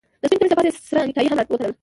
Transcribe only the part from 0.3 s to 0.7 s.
کميس له پاسه